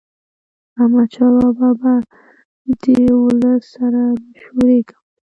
احمدشاه 0.79 1.33
بابا 1.57 1.71
به 2.09 2.73
د 2.81 2.83
ولس 3.23 3.63
سره 3.75 4.01
مشورې 4.29 4.79
کولي. 4.89 4.99